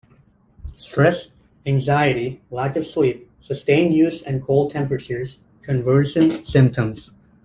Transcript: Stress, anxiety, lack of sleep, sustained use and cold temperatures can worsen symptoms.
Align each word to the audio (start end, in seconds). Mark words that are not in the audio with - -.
Stress, 0.77 1.29
anxiety, 1.67 2.41
lack 2.49 2.75
of 2.75 2.87
sleep, 2.87 3.29
sustained 3.39 3.93
use 3.93 4.23
and 4.23 4.41
cold 4.43 4.71
temperatures 4.71 5.37
can 5.61 5.85
worsen 5.85 6.43
symptoms. 6.43 7.11